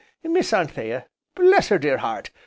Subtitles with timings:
[0.23, 1.05] Miss Anthea,
[1.35, 2.31] bless her dear heart!